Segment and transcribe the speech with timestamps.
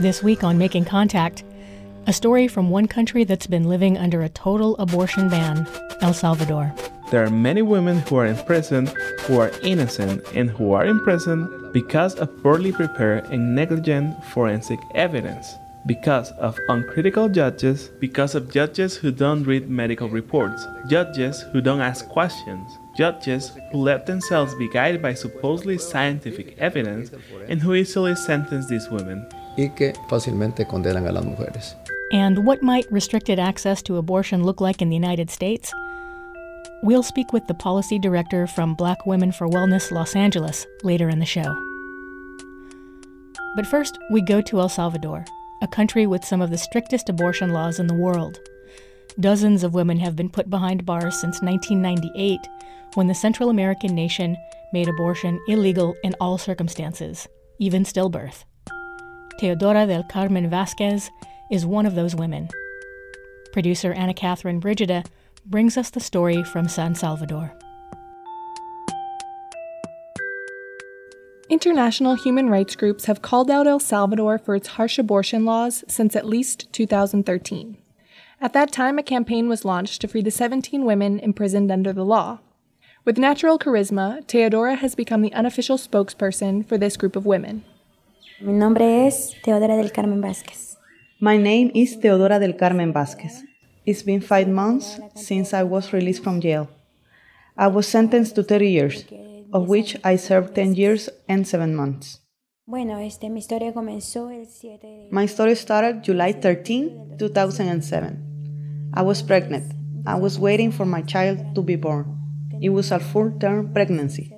[0.00, 1.42] This week on Making Contact,
[2.06, 5.66] a story from one country that's been living under a total abortion ban
[6.00, 6.72] El Salvador.
[7.10, 8.86] There are many women who are in prison
[9.22, 14.78] who are innocent and who are in prison because of poorly prepared and negligent forensic
[14.94, 21.60] evidence, because of uncritical judges, because of judges who don't read medical reports, judges who
[21.60, 27.10] don't ask questions, judges who let themselves be guided by supposedly scientific evidence
[27.48, 29.28] and who easily sentence these women.
[29.58, 31.76] Y que fácilmente condenan a las mujeres.
[32.12, 35.70] And what might restricted access to abortion look like in the United States?
[36.82, 41.18] We'll speak with the policy director from Black Women for Wellness Los Angeles later in
[41.18, 41.54] the show.
[43.56, 45.24] But first, we go to El Salvador,
[45.60, 48.38] a country with some of the strictest abortion laws in the world.
[49.18, 52.38] Dozens of women have been put behind bars since 1998,
[52.94, 54.36] when the Central American nation
[54.72, 57.26] made abortion illegal in all circumstances,
[57.58, 58.44] even stillbirth.
[59.38, 61.12] Teodora del Carmen Vasquez
[61.48, 62.48] is one of those women.
[63.52, 65.04] Producer Anna Catherine Brigida
[65.46, 67.56] brings us the story from San Salvador.
[71.48, 76.16] International human rights groups have called out El Salvador for its harsh abortion laws since
[76.16, 77.76] at least 2013.
[78.40, 82.04] At that time, a campaign was launched to free the 17 women imprisoned under the
[82.04, 82.40] law.
[83.04, 87.64] With natural charisma, Teodora has become the unofficial spokesperson for this group of women.
[88.40, 90.78] Mi nombre es Teodora del Carmen Vázquez.
[91.18, 93.42] My name is Teodora del Carmen Vázquez.
[93.84, 96.68] It's been five months since I was released from jail.
[97.56, 99.06] I was sentenced to 30 years,
[99.52, 102.22] of which I served 10 years and 7 months.
[102.64, 105.08] Bueno, este, mi historia comenzó el 7 de...
[105.10, 108.92] My story started July 13, 2007.
[108.94, 109.74] I was pregnant.
[110.06, 112.06] I was waiting for my child to be born.
[112.60, 114.32] It was a full term pregnancy.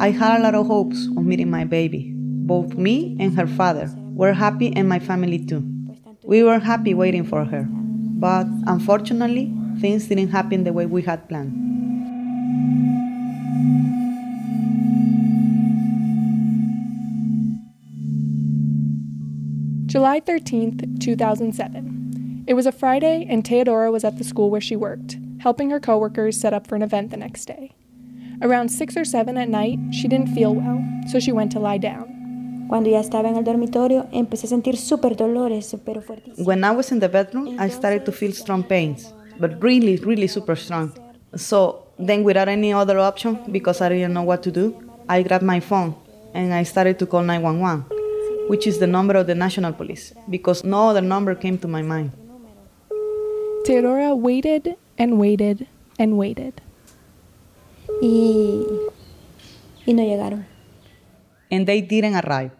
[0.00, 2.15] I had a lot of hopes of meeting my baby.
[2.46, 5.64] Both me and her father were happy, and my family too.
[6.22, 7.66] We were happy waiting for her.
[7.68, 11.52] But unfortunately, things didn't happen the way we had planned.
[19.86, 22.44] July 13th, 2007.
[22.46, 25.80] It was a Friday, and Teodora was at the school where she worked, helping her
[25.80, 27.74] coworkers set up for an event the next day.
[28.40, 31.78] Around 6 or 7 at night, she didn't feel well, so she went to lie
[31.78, 32.15] down.
[32.68, 36.44] Cuando ya estaba en el dormitorio, empecé a sentir súper dolores, pero fuertísimos.
[36.46, 40.26] When I was in the bedroom, I started to feel strong pains, but really, really
[40.26, 40.92] super strong.
[41.36, 44.74] So then, without any other option, because I didn't know what to do,
[45.08, 45.94] I grabbed my phone
[46.34, 47.84] and I started to call 911,
[48.48, 51.82] which is the number of the National Police, because no other number came to my
[51.82, 52.10] mind.
[53.64, 56.60] Teodora waited and waited and waited.
[58.02, 58.64] Y,
[59.86, 60.46] y no llegaron.
[61.50, 62.55] And they didn't arrive.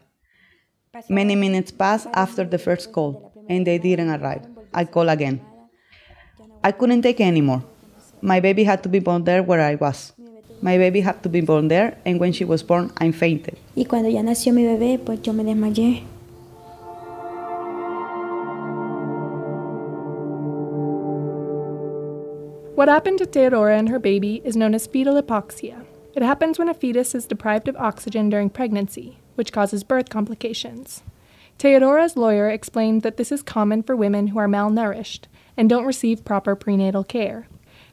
[1.09, 4.47] Many minutes passed after the first call, and they didn't arrive.
[4.73, 5.41] I called again.
[6.65, 7.63] I couldn't take it anymore.
[8.23, 10.13] My baby had to be born there where I was.
[10.63, 13.59] My baby had to be born there, and when she was born, I fainted.
[13.77, 16.03] Y cuando ya nació mi bebé, pues yo me desmayé.
[22.75, 25.85] What happened to Teodora and her baby is known as fetal hypoxia.
[26.15, 31.03] It happens when a fetus is deprived of oxygen during pregnancy, which causes birth complications.
[31.59, 35.25] Teodora's lawyer explained that this is common for women who are malnourished
[35.57, 37.49] and don't receive proper prenatal care.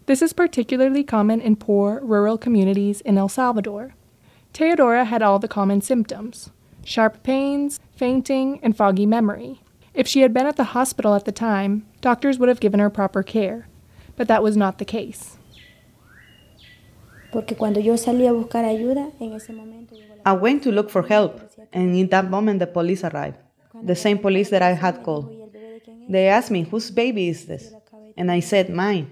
[0.05, 3.93] This is particularly common in poor, rural communities in El Salvador.
[4.53, 6.49] Teodora had all the common symptoms
[6.85, 9.61] sharp pains, fainting, and foggy memory.
[9.93, 12.89] If she had been at the hospital at the time, doctors would have given her
[12.89, 13.67] proper care,
[14.17, 15.37] but that was not the case.
[17.33, 20.89] Porque cuando yo salí a buscar ayuda, en ese momento la I went to look
[20.89, 21.41] for help,
[21.73, 23.37] and in that moment, the police arrived.
[23.85, 25.29] The same police that I had called.
[26.07, 27.73] They asked me, Whose baby is this?
[28.15, 29.07] And I said, Mine.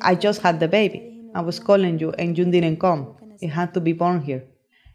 [0.00, 1.30] I just had the baby.
[1.34, 3.14] I was calling you, and you didn't come.
[3.40, 4.44] It had to be born here.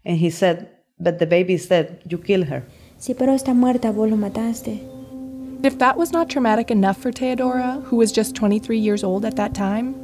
[0.04, 0.68] And he said,
[0.98, 2.02] But the baby is dead.
[2.08, 2.64] You killed her.
[2.98, 4.80] Sí, pero está muerta, vos lo mataste.
[5.62, 9.36] If that was not traumatic enough for Teodora, who was just 23 years old at
[9.36, 9.94] that time,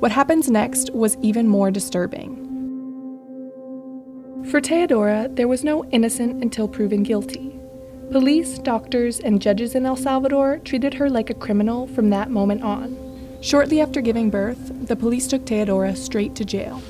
[0.00, 2.40] what happens next was even more disturbing.
[4.50, 7.58] For Teodora, there was no innocent until proven guilty.
[8.10, 12.62] Police, doctors, and judges in El Salvador treated her like a criminal from that moment
[12.62, 12.96] on.
[13.40, 16.82] Shortly after giving birth, the police took Teodora straight to jail.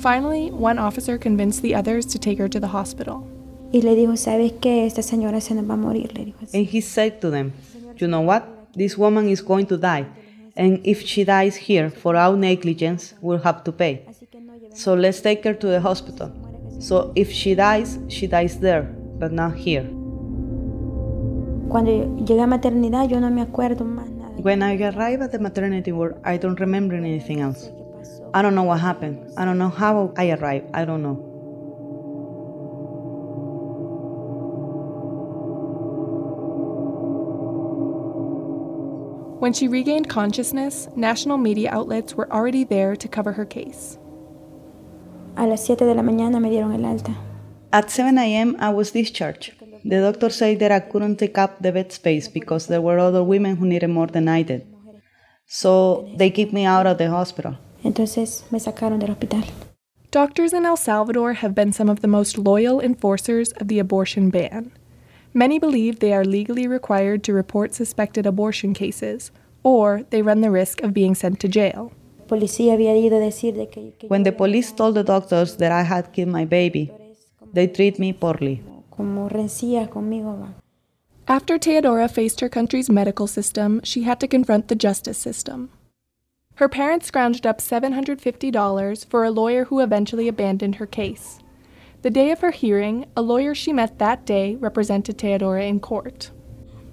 [0.00, 3.26] Finally, one officer convinced the others to take her to the hospital.
[3.72, 4.84] Y le dijo, ¿sabes qué?
[4.84, 6.54] Esta señora se nos va a morir, le dijo así.
[6.58, 7.52] And he said to them,
[7.96, 8.44] You know what?
[8.74, 10.06] This woman is going to die.
[10.56, 14.06] And if she dies here for our negligence, we'll have to pay.
[14.74, 16.30] So let's take her to the hospital.
[16.78, 19.88] So if she dies, she dies there, but not here.
[21.68, 21.90] Cuando
[22.26, 24.32] llegué a maternidad yo no me acuerdo más nada.
[24.42, 27.70] When I arrived at the maternity ward, I don't remember anything else.
[28.34, 29.30] I don't know what happened.
[29.38, 30.66] I don't know how I arrived.
[30.74, 31.31] I don't know.
[39.42, 43.98] When she regained consciousness, national media outlets were already there to cover her case.
[45.36, 47.16] A las 7 de la mañana me dieron el alta.
[47.72, 49.50] At 7 a.m., I was discharged.
[49.84, 53.24] The doctor said that I couldn't take up the bed space because there were other
[53.24, 54.64] women who needed more than I did.
[55.46, 57.56] So they kicked me out of the hospital.
[57.82, 59.42] Entonces me sacaron del hospital.
[60.12, 64.30] Doctors in El Salvador have been some of the most loyal enforcers of the abortion
[64.30, 64.70] ban.
[65.34, 69.30] Many believe they are legally required to report suspected abortion cases,
[69.62, 71.92] or they run the risk of being sent to jail.
[72.28, 75.72] Policía había ido a decir de que, que When the police told the doctors that
[75.72, 76.90] I had killed my baby,
[77.52, 78.62] they treat me poorly.
[78.90, 80.36] como rencía conmigo.
[80.38, 80.54] va.
[81.28, 85.70] After Teodora faced her country's medical system, she had to confront the justice system.
[86.56, 91.38] Her parents scrounged up $750 for a lawyer who eventually abandoned her case.
[92.02, 96.32] The day of her hearing, a lawyer she met that day represented Teodora in court.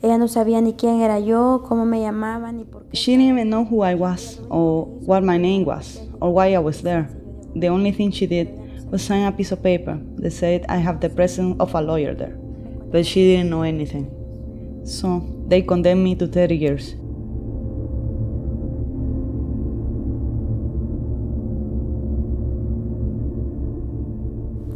[0.03, 2.95] Ella no sabía ni quién era yo, cómo me llamaban, ni por qué.
[2.95, 6.59] She didn't even know who I was, or what my name was, or why I
[6.59, 7.09] was there.
[7.55, 8.49] The only thing she did
[8.91, 12.13] was sign a piece of paper that said I have the presence of a lawyer
[12.13, 12.35] there,
[12.91, 14.11] but she didn't know anything.
[14.85, 16.93] So they condemned me to 30 years.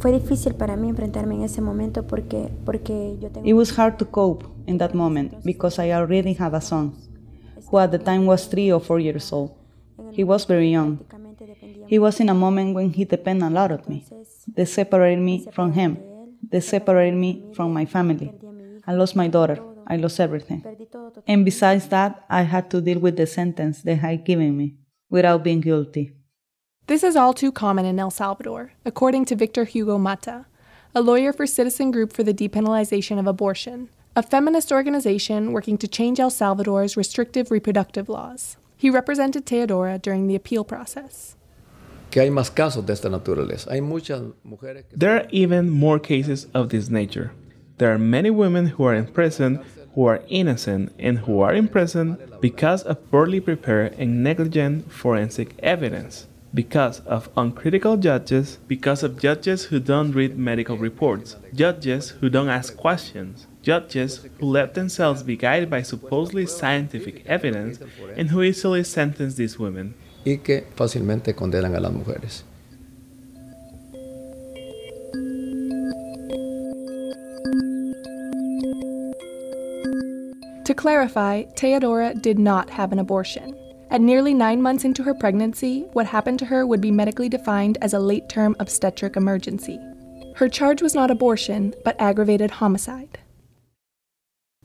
[0.03, 3.47] Fue difícil para mí enfrentarme en ese momento porque, porque yo tengo...
[3.47, 6.91] It was hard to cope in that moment because I already had a son,
[7.71, 9.51] who at the time was three or four years old.
[10.11, 10.99] He was very young.
[11.87, 14.03] He was in a moment when he depended a lot on me.
[14.53, 15.97] They separated me from him.
[16.51, 18.33] They separated me from my family.
[18.85, 19.61] I lost my daughter.
[19.87, 20.63] I lost everything.
[20.63, 24.25] Perdí todo total- And besides that, I had to deal with the sentence they had
[24.25, 24.75] given me
[25.09, 26.11] without being guilty.
[26.87, 30.47] This is all too common in El Salvador, according to Victor Hugo Mata,
[30.93, 33.87] a lawyer for Citizen Group for the Depenalization of Abortion,
[34.17, 38.57] a feminist organization working to change El Salvador's restrictive reproductive laws.
[38.75, 41.37] He represented Teodora during the appeal process.
[42.11, 43.71] Que hay más casos de esta naturaleza.
[43.71, 47.31] Hay muchas mujeres que There are even more cases of this nature.
[47.77, 49.61] There are many women who are in prison
[49.95, 55.55] who are innocent and who are in prison because of poorly prepared and negligent forensic
[55.59, 62.29] evidence, because of uncritical judges, because of judges who don't read medical reports, judges who
[62.29, 67.79] don't ask questions, judges who let themselves be guided by supposedly scientific evidence
[68.15, 69.95] and who easily sentence these women.
[70.25, 72.45] y que fácilmente condenan a las mujeres.
[80.65, 83.53] To clarify, Teodora did not have an abortion.
[83.93, 87.77] At nearly nine months into her pregnancy, what happened to her would be medically defined
[87.79, 89.79] as a late term obstetric emergency.
[90.37, 93.19] Her charge was not abortion, but aggravated homicide.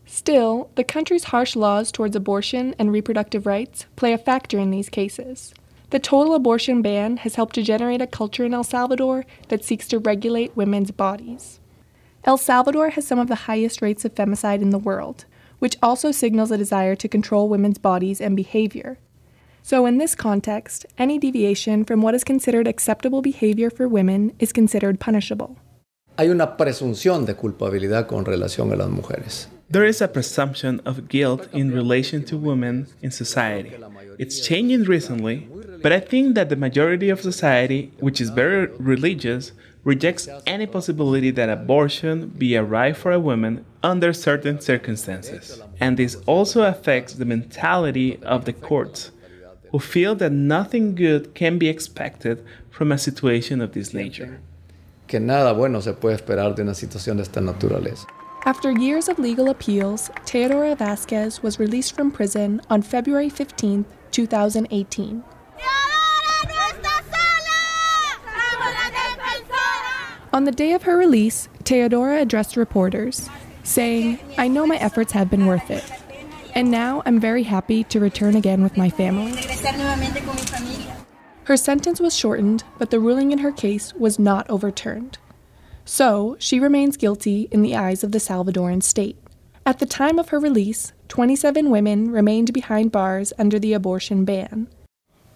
[0.06, 4.88] Still, the country's harsh laws towards abortion and reproductive rights play a factor in these
[4.88, 5.52] cases.
[5.90, 9.86] The total abortion ban has helped to generate a culture in El Salvador that seeks
[9.88, 11.60] to regulate women's bodies.
[12.24, 15.26] El Salvador has some of the highest rates of femicide in the world,
[15.58, 18.96] which also signals a desire to control women's bodies and behavior.
[19.68, 24.50] So, in this context, any deviation from what is considered acceptable behavior for women is
[24.50, 25.56] considered punishable.
[26.16, 29.46] Hay una presunción de culpabilidad con relación a las mujeres.
[29.68, 33.72] There is a presumption of guilt in relation to women in society.
[34.18, 35.46] It's changing recently,
[35.82, 39.52] but I think that the majority of society, which is very religious,
[39.84, 45.60] rejects any possibility that abortion be a right for a woman under certain circumstances.
[45.78, 49.10] And this also affects the mentality of the courts,
[49.70, 54.40] who feel that nothing good can be expected from a situation of this nature.
[55.06, 58.06] Que nada bueno se puede esperar de una situación de esta naturaleza.
[58.44, 65.24] After years of legal appeals, Teodora Vasquez was released from prison on February 15, 2018.
[70.32, 73.28] On the day of her release, Teodora addressed reporters,
[73.64, 75.84] saying, I know my efforts have been worth it.
[76.58, 79.30] And now I'm very happy to return again with my family.
[81.44, 85.18] Her sentence was shortened, but the ruling in her case was not overturned.
[85.84, 89.16] So, she remains guilty in the eyes of the Salvadoran state.
[89.64, 94.66] At the time of her release, 27 women remained behind bars under the abortion ban.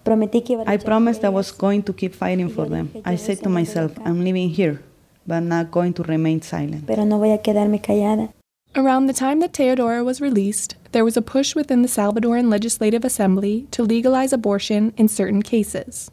[0.03, 2.91] Prometí que iba a I luchar promised I was going to keep fighting for them.
[3.05, 4.83] I said to myself, I'm living here,
[5.25, 6.85] but not going to remain silent.
[6.85, 8.33] Pero no voy a quedarme callada.
[8.75, 13.03] Around the time that Teodora was released, there was a push within the Salvadoran Legislative
[13.03, 16.11] Assembly to legalize abortion in certain cases.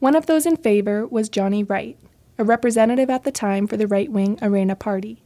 [0.00, 1.98] One of those in favor was Johnny Wright,
[2.38, 5.22] a representative at the time for the right wing Arena Party.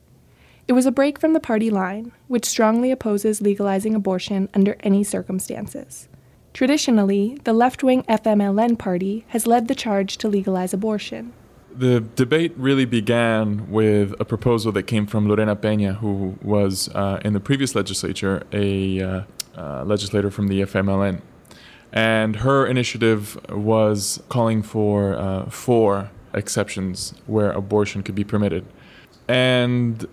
[0.66, 5.04] It was a break from the party line, which strongly opposes legalizing abortion under any
[5.04, 6.08] circumstances.
[6.52, 11.32] Traditionally, the left wing FMLN party has led the charge to legalize abortion.
[11.78, 17.20] The debate really began with a proposal that came from Lorena Peña, who was uh,
[17.22, 19.22] in the previous legislature a uh,
[19.54, 21.20] uh, legislator from the FMLN.
[21.92, 28.64] And her initiative was calling for uh, four exceptions where abortion could be permitted.
[29.28, 30.06] And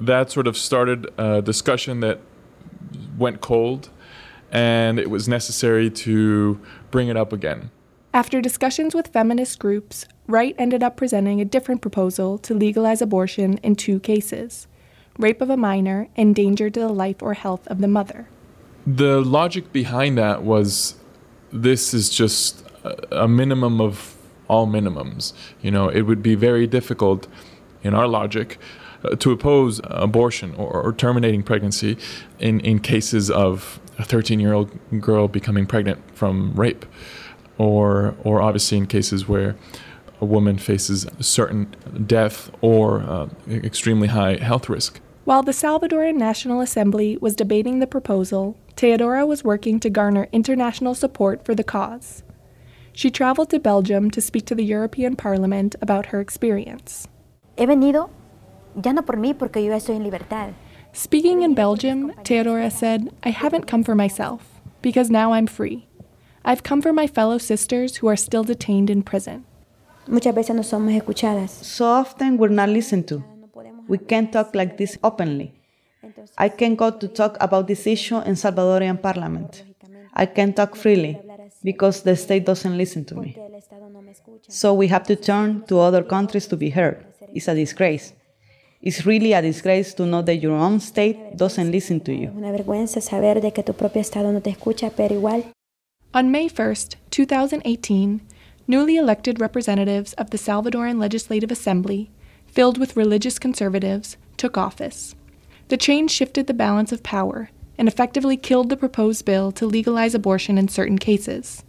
[0.00, 2.18] that sort of started a discussion that
[3.16, 3.88] went cold,
[4.50, 7.70] and it was necessary to bring it up again.
[8.14, 13.58] After discussions with feminist groups, Wright ended up presenting a different proposal to legalize abortion
[13.58, 14.68] in two cases
[15.18, 18.28] rape of a minor and danger to the life or health of the mother.
[18.86, 20.94] The logic behind that was
[21.52, 22.64] this is just
[23.10, 24.16] a minimum of
[24.46, 25.32] all minimums.
[25.60, 27.26] You know, it would be very difficult
[27.82, 28.58] in our logic
[29.04, 31.98] uh, to oppose abortion or, or, terminating pregnancy
[32.38, 36.86] in, in cases of a 13 year old girl becoming pregnant from rape,
[37.58, 39.56] or, or obviously in cases where
[40.20, 41.74] a woman faces certain
[42.06, 45.00] death or uh, extremely high health risk.
[45.24, 50.94] While the Salvadoran National Assembly was debating the proposal, Teodora was working to garner international
[50.94, 52.22] support for the cause.
[52.92, 57.08] She traveled to Belgium to speak to the European Parliament about her experience.
[57.56, 58.10] He venido
[58.84, 60.54] ya no por mí porque yo estoy en libertad.
[60.92, 65.88] Speaking in Belgium, Teodora said, I haven't come for myself, because now I'm free.
[66.46, 69.46] I've come for my fellow sisters who are still detained in prison.
[70.06, 71.50] Muchas veces no somos escuchadas.
[71.50, 73.24] So often we're not listened to.
[73.88, 75.54] We can't talk like this openly.
[76.36, 79.64] I can go to talk about this issue in Salvadorian parliament.
[80.12, 81.18] I can talk freely
[81.62, 83.36] because the state doesn't listen to me.
[84.48, 87.06] So we have to turn to other countries to be heard.
[87.32, 88.12] It's a disgrace.
[88.82, 92.30] It's really a disgrace to know that your own state doesn't listen to you.
[92.36, 95.53] Una vergüenza saber de que tu propio estado no te escucha, pero igual.
[96.14, 98.20] On May 1st, 2018,
[98.68, 102.08] newly elected representatives of the Salvadoran Legislative Assembly,
[102.46, 105.16] filled with religious conservatives, took office.
[105.70, 110.14] The change shifted the balance of power and effectively killed the proposed bill to legalize
[110.14, 111.64] abortion in certain cases.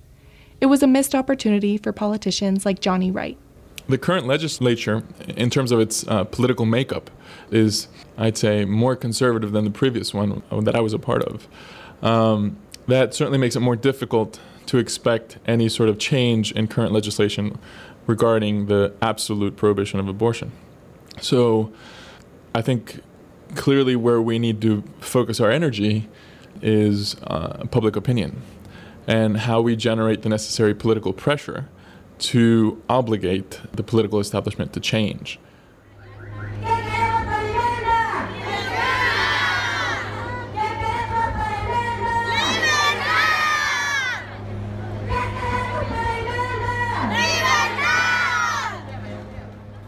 [0.61, 3.39] It was a missed opportunity for politicians like Johnny Wright.
[3.89, 7.09] The current legislature, in terms of its uh, political makeup,
[7.49, 11.47] is, I'd say, more conservative than the previous one that I was a part of.
[12.03, 16.91] Um, that certainly makes it more difficult to expect any sort of change in current
[16.91, 17.57] legislation
[18.07, 20.51] regarding the absolute prohibition of abortion.
[21.21, 21.71] So
[22.53, 23.01] I think
[23.55, 26.09] clearly where we need to focus our energy
[26.61, 28.41] is uh, public opinion
[29.07, 31.69] and how we generate the necessary political pressure
[32.17, 35.39] to obligate the political establishment to change.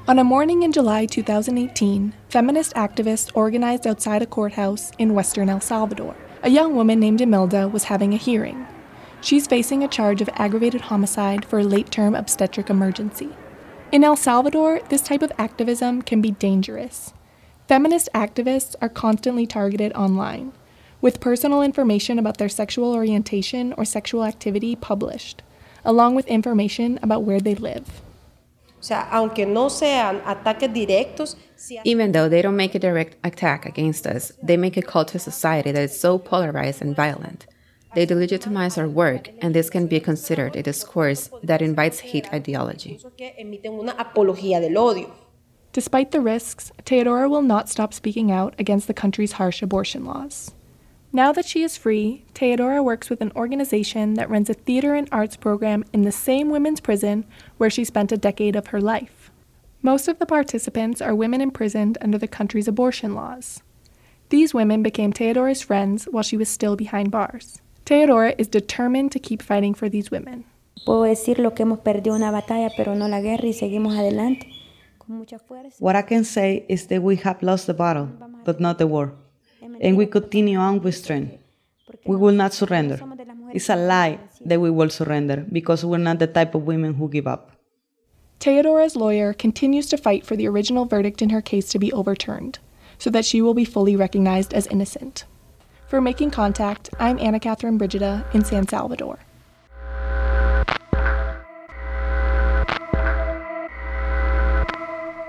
[0.07, 5.59] On a morning in July 2018, feminist activists organized outside a courthouse in western El
[5.59, 6.15] Salvador.
[6.43, 8.65] A young woman named Imelda was having a hearing.
[9.19, 13.35] She's facing a charge of aggravated homicide for a late term obstetric emergency.
[13.91, 17.13] In El Salvador, this type of activism can be dangerous.
[17.67, 20.53] Feminist activists are constantly targeted online,
[21.01, 25.41] with personal information about their sexual orientation or sexual activity published,
[25.83, 28.01] along with information about where they live.
[31.83, 35.19] Even though they don't make a direct attack against us, they make a call to
[35.19, 37.47] society that is so polarized and violent.
[37.95, 42.99] They delegitimize our work, and this can be considered a discourse that invites hate ideology.
[45.73, 50.51] Despite the risks, Teodora will not stop speaking out against the country's harsh abortion laws.
[51.13, 55.07] Now that she is free, Teodora works with an organization that runs a theater and
[55.11, 57.25] arts program in the same women's prison
[57.57, 59.31] where she spent a decade of her life.
[59.81, 63.63] Most of the participants are women imprisoned under the country's abortion laws.
[64.29, 67.61] These women became Teodora's friends while she was still behind bars.
[67.85, 70.43] Teodora is determined to keep fighting for these women.
[70.85, 74.51] Puedo decir lo que hemos perdido una batalla, pero no la guerra y seguimos adelante.
[75.79, 78.09] What I can say is that we have lost the battle,
[78.43, 79.13] but not the war
[79.81, 81.37] and we continue on with strength.
[82.05, 82.99] We will not surrender.
[83.53, 87.09] It's a lie that we will surrender because we're not the type of women who
[87.09, 87.51] give up.
[88.39, 92.59] Teodora's lawyer continues to fight for the original verdict in her case to be overturned,
[92.97, 95.25] so that she will be fully recognized as innocent.
[95.87, 99.19] For Making Contact, I'm Anna Catherine Brigida in San Salvador.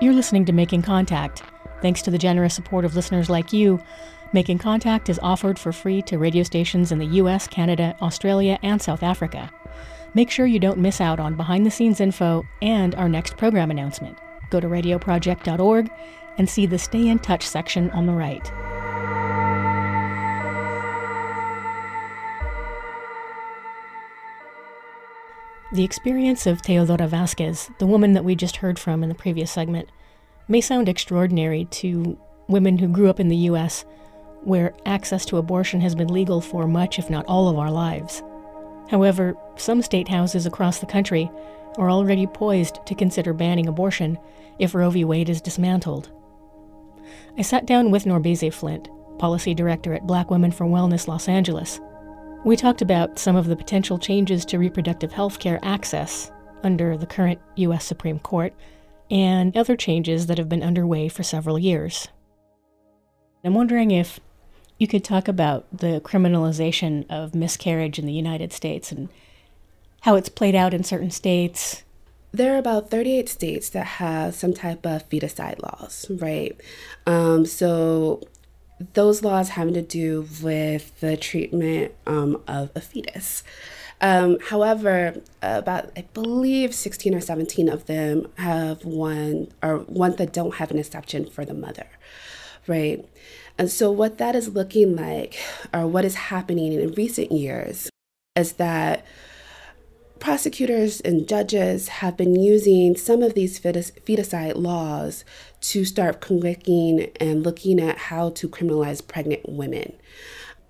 [0.01, 1.43] You're listening to Making Contact.
[1.81, 3.81] Thanks to the generous support of listeners like you,
[4.31, 8.79] Making Contact is offered for free to radio stations in the US, Canada, Australia, and
[8.79, 9.51] South Africa.
[10.13, 13.71] Make sure you don't miss out on behind the scenes info and our next program
[13.71, 14.19] announcement.
[14.51, 15.89] Go to radioproject.org
[16.37, 18.43] and see the Stay in Touch section on the right.
[25.73, 29.51] The experience of Teodora Vasquez, the woman that we just heard from in the previous
[29.51, 29.89] segment,
[30.47, 33.85] may sound extraordinary to women who grew up in the U.S.,
[34.43, 38.23] where access to abortion has been legal for much, if not all, of our lives.
[38.89, 41.29] However, some state houses across the country
[41.77, 44.17] are already poised to consider banning abortion
[44.57, 45.05] if Roe v.
[45.05, 46.11] Wade is dismantled.
[47.37, 51.79] I sat down with Nourbese Flint, Policy Director at Black Women for Wellness Los Angeles.
[52.45, 56.31] We talked about some of the potential changes to reproductive health care access
[56.63, 57.85] under the current U.S.
[57.85, 58.53] Supreme Court
[59.11, 62.07] and other changes that have been underway for several years.
[63.43, 64.19] I'm wondering if
[64.79, 69.09] you could talk about the criminalization of miscarriage in the United States and
[70.01, 71.83] how it's played out in certain states.
[72.31, 76.59] There are about 38 states that have some type of feticide laws, right?
[77.05, 78.21] Um, so
[78.93, 83.43] those laws having to do with the treatment um, of a fetus.
[83.99, 90.31] Um, however, about I believe 16 or 17 of them have one or ones that
[90.31, 91.87] don't have an exception for the mother,
[92.65, 93.05] right?
[93.59, 95.37] And so, what that is looking like,
[95.73, 97.89] or what is happening in recent years,
[98.33, 99.05] is that
[100.19, 105.25] prosecutors and judges have been using some of these feticide laws
[105.59, 109.93] to start convicting and looking at how to criminalize pregnant women.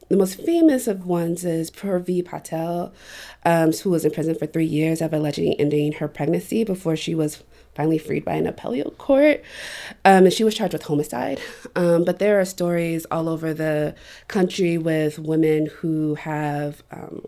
[0.10, 2.92] The most famous of ones is Purvi Patel,
[3.46, 7.14] um, who was in prison for three years of allegedly ending her pregnancy before she
[7.14, 7.44] was
[7.76, 9.42] finally freed by an appellate court.
[10.06, 11.40] Um, and she was charged with homicide.
[11.76, 13.96] Um, but there are stories all over the
[14.28, 17.26] country with women who have um,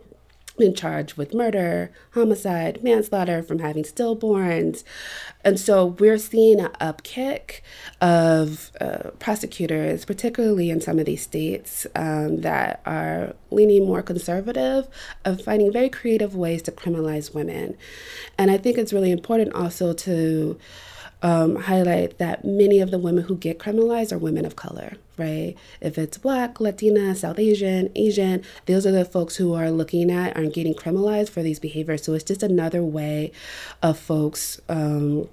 [0.61, 4.83] been charged with murder, homicide, manslaughter from having stillborns.
[5.43, 7.61] And so we're seeing an upkick
[7.99, 14.87] of uh, prosecutors, particularly in some of these states um, that are leaning more conservative,
[15.25, 17.75] of finding very creative ways to criminalize women.
[18.37, 20.57] And I think it's really important also to
[21.23, 25.55] um, highlight that many of the women who get criminalized are women of color, right?
[25.79, 30.35] If it's Black, Latina, South Asian, Asian, those are the folks who are looking at
[30.35, 32.03] are getting criminalized for these behaviors.
[32.03, 33.31] So it's just another way
[33.81, 35.29] of folks um,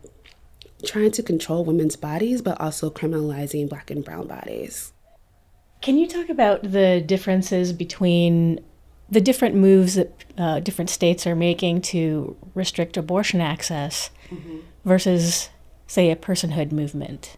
[0.85, 4.93] trying to control women's bodies, but also criminalizing Black and Brown bodies.
[5.81, 8.61] Can you talk about the differences between
[9.11, 14.59] the different moves that uh, different states are making to restrict abortion access mm-hmm.
[14.85, 15.49] versus
[15.89, 17.37] say, a personhood movement?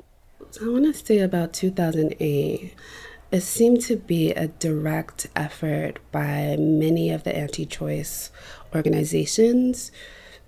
[0.58, 2.74] I want to say about 2008.
[3.30, 8.30] It seemed to be a direct effort by many of the anti choice
[8.74, 9.92] organizations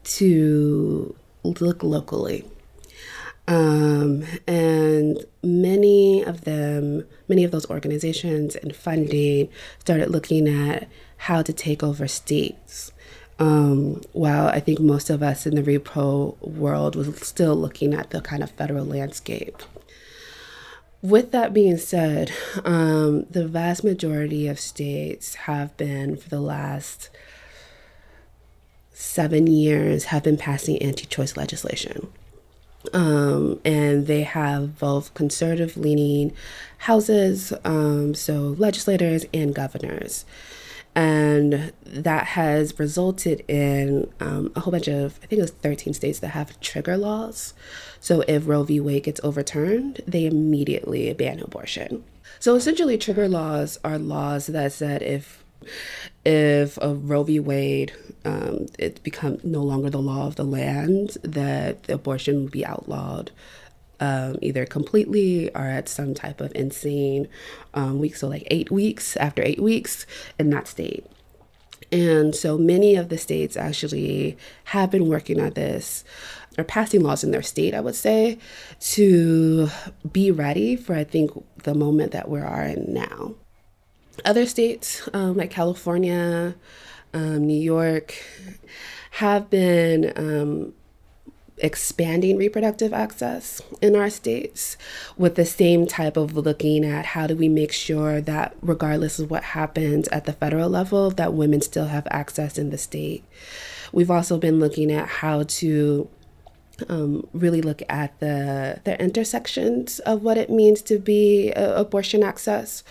[0.04, 2.44] to look locally.
[3.46, 11.42] Um, and many of them, many of those organizations and funding started looking at how
[11.42, 12.90] to take over states
[13.38, 18.10] um, while I think most of us in the repro world was still looking at
[18.10, 19.62] the kind of federal landscape.
[21.02, 22.30] With that being said,
[22.64, 27.10] um, the vast majority of states have been, for the last
[28.92, 32.06] seven years, have been passing anti choice legislation.
[32.92, 36.34] Um, and they have both conservative leaning
[36.78, 40.24] houses, um, so legislators and governors
[40.94, 45.94] and that has resulted in um, a whole bunch of i think it was 13
[45.94, 47.54] states that have trigger laws.
[48.00, 48.80] So if roe v.
[48.80, 52.04] Wade gets overturned they immediately ban abortion.
[52.40, 55.44] So essentially trigger laws are laws that said if
[56.24, 57.40] if a roe v.
[57.40, 57.92] Wade
[58.24, 63.30] um, it becomes no longer the law of the land that abortion would be outlawed
[64.02, 67.28] um, either completely or at some type of insane
[67.72, 68.16] um, week.
[68.16, 70.06] So, like eight weeks after eight weeks
[70.40, 71.06] in that state.
[71.92, 76.04] And so many of the states actually have been working on this
[76.58, 78.38] or passing laws in their state, I would say,
[78.80, 79.68] to
[80.10, 81.30] be ready for, I think,
[81.62, 83.36] the moment that we are in now.
[84.24, 86.56] Other states um, like California,
[87.14, 88.14] um, New York
[89.12, 90.74] have been um,
[91.58, 94.76] expanding reproductive access in our states
[95.16, 99.30] with the same type of looking at how do we make sure that regardless of
[99.30, 103.24] what happens at the federal level that women still have access in the state.
[103.92, 106.08] We've also been looking at how to
[106.88, 112.22] um, really look at the the intersections of what it means to be uh, abortion
[112.22, 112.82] access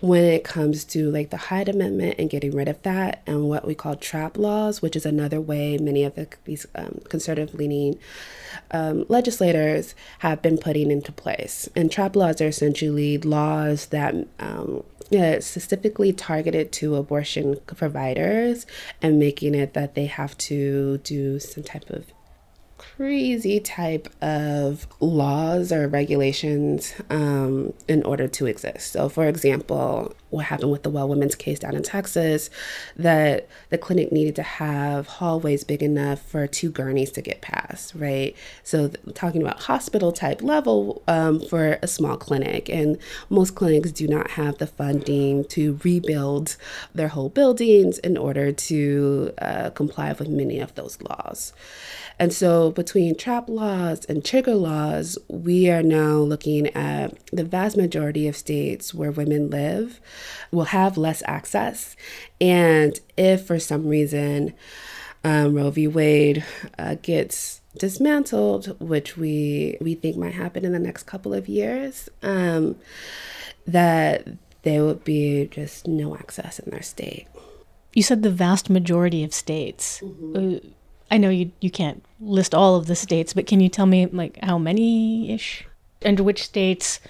[0.00, 3.66] when it comes to like the Hyde Amendment and getting rid of that, and what
[3.66, 7.98] we call trap laws, which is another way many of the, these um, conservative leaning
[8.70, 11.68] um, legislators have been putting into place.
[11.74, 18.66] And trap laws are essentially laws that um, yeah, specifically targeted to abortion providers
[19.00, 22.04] and making it that they have to do some type of
[22.78, 28.92] crazy type of laws or regulations um, in order to exist.
[28.92, 32.50] So, for example, what happened with the Well Women's case down in Texas,
[32.96, 37.94] that the clinic needed to have hallways big enough for two gurneys to get past,
[37.94, 38.36] right?
[38.62, 42.98] So, talking about hospital type level um, for a small clinic, and
[43.30, 46.56] most clinics do not have the funding to rebuild
[46.94, 51.52] their whole buildings in order to uh, comply with many of those laws.
[52.18, 57.76] And so, between trap laws and trigger laws, we are now looking at the vast
[57.76, 60.00] majority of states where women live
[60.50, 61.96] will have less access.
[62.40, 64.54] And if for some reason
[65.24, 65.86] um, Roe v.
[65.86, 66.44] Wade
[66.78, 72.08] uh, gets dismantled, which we we think might happen in the next couple of years,
[72.22, 72.76] um,
[73.66, 74.28] that
[74.62, 77.26] there would be just no access in their state.
[77.94, 80.00] You said the vast majority of states.
[80.00, 80.56] Mm-hmm.
[80.56, 80.70] Uh,
[81.10, 84.06] I know you you can't list all of the states, but can you tell me
[84.06, 85.66] like how many ish,
[86.02, 87.00] and which states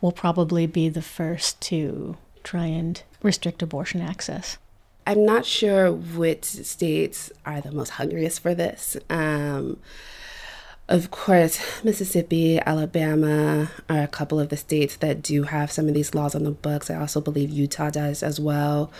[0.00, 4.58] will probably be the first to try and restrict abortion access?
[5.06, 8.96] I'm not sure which states are the most hungriest for this.
[9.08, 9.78] Um,
[10.88, 15.94] of course, Mississippi, Alabama are a couple of the states that do have some of
[15.94, 16.90] these laws on the books.
[16.90, 18.90] I also believe Utah does as well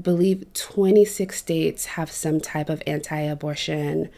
[0.00, 4.10] believe 26 states have some type of anti-abortion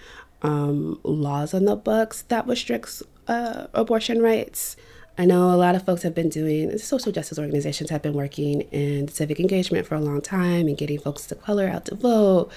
[0.43, 4.77] um, laws on the books that restricts uh, abortion rights.
[5.21, 8.61] I know a lot of folks have been doing, social justice organizations have been working
[8.71, 12.51] in civic engagement for a long time and getting folks of color out to vote.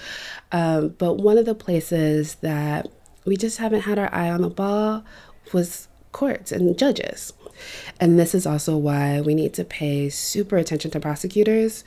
[0.52, 2.86] Um, but one of the places that
[3.24, 5.04] we just haven't had our eye on the ball
[5.52, 7.32] was courts and judges.
[7.98, 11.82] And this is also why we need to pay super attention to prosecutors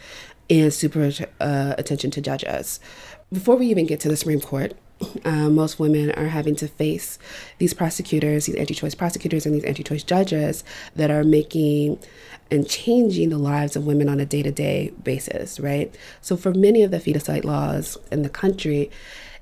[0.50, 1.10] and super
[1.40, 2.82] uh, attention to judges.
[3.32, 4.74] Before we even get to the Supreme Court,
[5.26, 7.20] uh, most women are having to face
[7.58, 10.64] these prosecutors, these anti choice prosecutors, and these anti choice judges
[10.96, 12.00] that are making
[12.52, 15.96] and changing the lives of women on a day to day basis, right?
[16.22, 18.92] So, for many of the feticide laws in the country,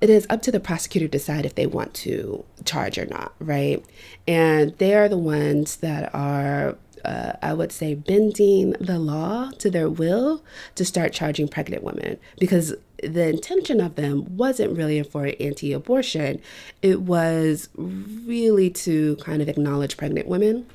[0.02, 3.34] it is up to the prosecutor to decide if they want to charge or not,
[3.40, 3.84] right?
[4.28, 9.70] And they are the ones that are uh, I would say, bending the law to
[9.70, 10.44] their will
[10.76, 12.74] to start charging pregnant women because
[13.08, 16.42] the intention of them wasn't really for anti abortion,
[16.82, 20.66] it was really to kind of acknowledge pregnant women.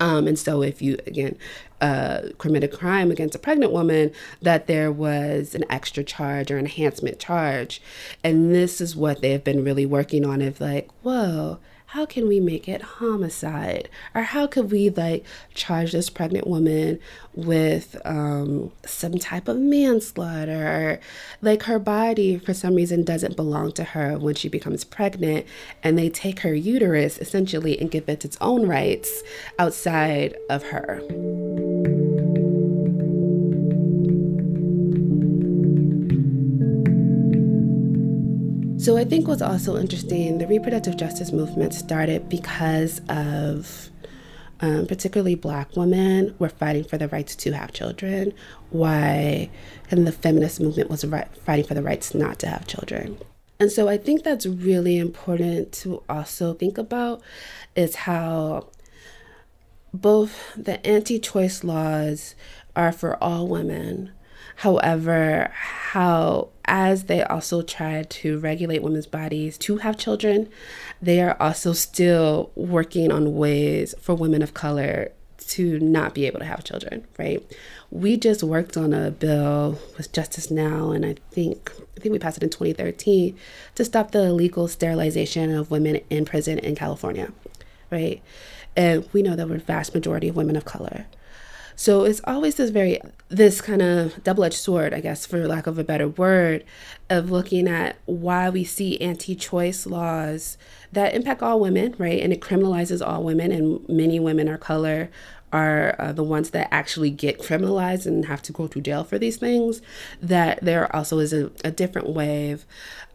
[0.00, 1.38] Um, and so, if you again
[1.80, 4.10] uh, commit a crime against a pregnant woman,
[4.40, 7.80] that there was an extra charge or enhancement charge,
[8.24, 10.42] and this is what they have been really working on.
[10.42, 11.58] Of like, whoa,
[11.92, 13.86] how can we make it homicide?
[14.14, 16.98] Or how could we like charge this pregnant woman
[17.34, 21.00] with um, some type of manslaughter?
[21.42, 25.44] Like her body, for some reason, doesn't belong to her when she becomes pregnant,
[25.82, 29.22] and they take her uterus essentially and give it its own rights
[29.58, 31.71] outside of her.
[38.82, 43.90] So I think what's also interesting, the reproductive justice movement started because of
[44.58, 48.34] um, particularly black women were fighting for the rights to have children,
[48.70, 49.50] why
[49.92, 53.18] and the feminist movement was right, fighting for the rights not to have children.
[53.60, 57.22] And so I think that's really important to also think about
[57.76, 58.66] is how
[59.94, 62.34] both the anti choice laws
[62.74, 64.10] are for all women.
[64.56, 70.48] However, how as they also try to regulate women's bodies to have children,
[71.00, 76.38] they are also still working on ways for women of color to not be able
[76.38, 77.44] to have children, right?
[77.90, 82.18] We just worked on a bill with Justice Now, and I think I think we
[82.18, 83.36] passed it in 2013
[83.74, 87.32] to stop the illegal sterilization of women in prison in California,
[87.90, 88.22] right?
[88.76, 91.06] And we know that we're vast majority of women of color.
[91.82, 95.66] So it's always this very, this kind of double edged sword, I guess, for lack
[95.66, 96.62] of a better word,
[97.10, 100.56] of looking at why we see anti choice laws
[100.92, 102.22] that impact all women, right?
[102.22, 105.10] And it criminalizes all women, and many women are color
[105.52, 109.18] are uh, the ones that actually get criminalized and have to go to jail for
[109.18, 109.82] these things.
[110.20, 112.64] That there also is a, a different wave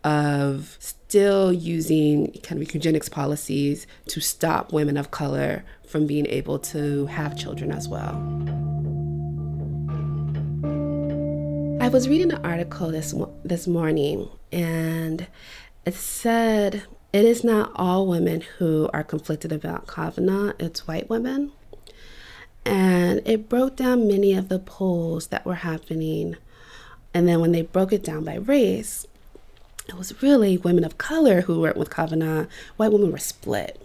[0.04, 6.60] of still using kind of eugenics policies to stop women of color from being able
[6.60, 8.13] to have children as well.
[11.82, 13.13] I was reading an article this
[13.45, 15.26] this morning and
[15.86, 21.54] it said it is not all women who are conflicted about Kavanaugh, it's white women.
[22.68, 26.36] And it broke down many of the polls that were happening.
[27.14, 29.08] And then when they broke it down by race,
[29.88, 32.46] it was really women of color who went with Kavanaugh.
[32.76, 33.82] White women were split.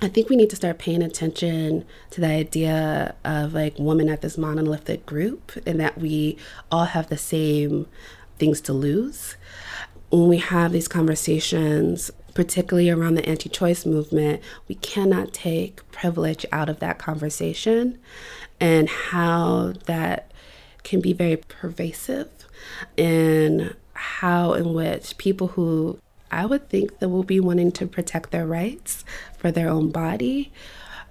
[0.00, 4.20] I think we need to start paying attention to the idea of like women at
[4.20, 6.36] this monolithic group and that we
[6.72, 7.86] all have the same
[8.36, 9.36] things to lose.
[10.10, 16.46] When we have these conversations, particularly around the anti choice movement, we cannot take privilege
[16.52, 17.98] out of that conversation
[18.60, 20.30] and how that
[20.82, 22.28] can be very pervasive
[22.96, 25.98] in how in which people who
[26.30, 29.04] I would think that will be wanting to protect their rights
[29.36, 30.50] for their own body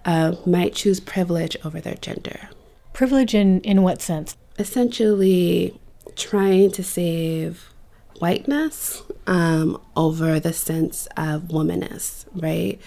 [0.03, 2.49] uh, might choose privilege over their gender.
[2.93, 4.35] Privilege in, in what sense?
[4.57, 5.79] Essentially,
[6.15, 7.70] trying to save
[8.19, 12.79] whiteness um, over the sense of womanness, right?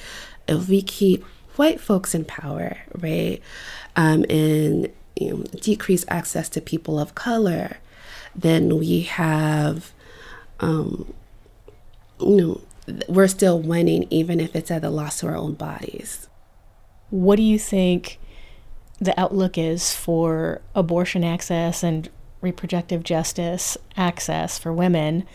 [0.46, 1.24] If we keep
[1.56, 3.40] white folks in power, right,
[3.96, 7.78] um, and you know, decrease access to people of color,
[8.34, 9.92] then we have
[10.60, 11.12] um,
[12.20, 12.60] you know,
[13.08, 16.28] we're still winning even if it's at the loss of our own bodies.
[17.10, 18.18] What do you think
[18.98, 22.08] the outlook is for abortion access and
[22.44, 25.26] reproductive justice access for women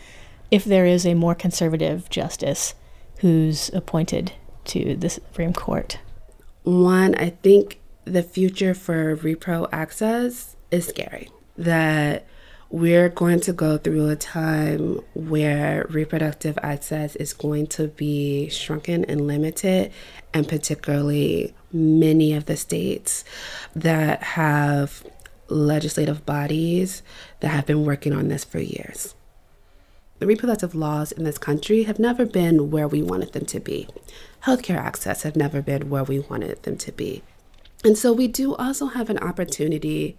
[0.50, 2.74] if there is a more conservative justice
[3.18, 4.32] who's appointed
[4.64, 5.98] to the Supreme Court?
[6.62, 11.28] One, I think the future for repro access is scary.
[11.58, 12.26] That
[12.70, 19.04] we're going to go through a time where reproductive access is going to be shrunken
[19.06, 19.92] and limited,
[20.32, 23.24] and particularly many of the states
[23.74, 25.04] that have
[25.50, 27.02] legislative bodies
[27.40, 29.14] that have been working on this for years.
[30.18, 33.88] The reproductive laws in this country have never been where we wanted them to be.
[34.44, 37.22] Healthcare access have never been where we wanted them to be.
[37.84, 40.18] And so we do also have an opportunity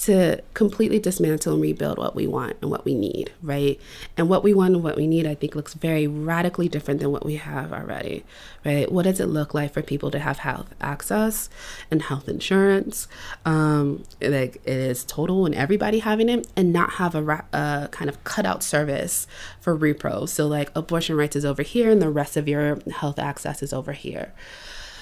[0.00, 3.80] to completely dismantle and rebuild what we want and what we need, right?
[4.16, 7.12] And what we want and what we need, I think, looks very radically different than
[7.12, 8.24] what we have already,
[8.64, 8.90] right?
[8.90, 11.48] What does it look like for people to have health access
[11.90, 13.06] and health insurance?
[13.44, 17.88] Um, like it is total and everybody having it, and not have a ra- uh,
[17.88, 19.26] kind of cutout service
[19.60, 20.28] for repro.
[20.28, 23.72] So, like, abortion rights is over here, and the rest of your health access is
[23.72, 24.32] over here.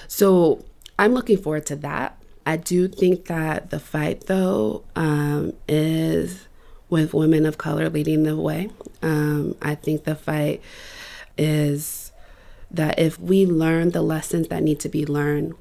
[0.07, 0.63] So,
[0.99, 6.47] I'm looking forward to that I do think that the fight, though, um, is
[6.89, 8.69] with women of color leading the way.
[9.01, 10.61] Um, I think the fight
[11.37, 12.11] is
[12.69, 15.53] that if we learn the lessons that need to be learned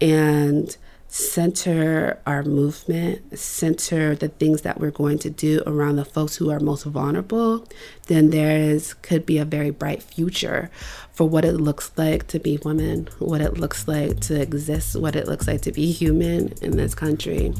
[0.00, 0.76] and
[1.12, 6.50] center our movement, center the things that we're going to do around the folks who
[6.50, 7.68] are most vulnerable,
[8.06, 10.70] then there is could be a very bright future
[11.12, 15.14] for what it looks like to be women, what it looks like to exist, what
[15.14, 17.52] it looks like to be human in this country.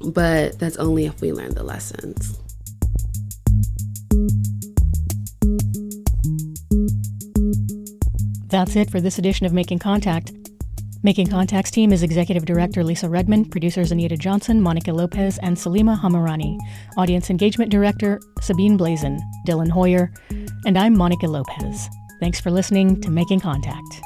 [0.00, 2.38] But that's only if we learn the lessons.
[8.46, 10.32] That's it for this edition of Making Contact.
[11.04, 15.98] Making Contact's team is Executive Director Lisa Rudman, producers Anita Johnson, Monica Lopez, and Salima
[15.98, 16.56] Hamirani,
[16.96, 20.12] Audience Engagement Director Sabine Blaizin, Dylan Hoyer,
[20.64, 21.88] and I'm Monica Lopez.
[22.20, 24.00] Thanks for listening to Making Contact.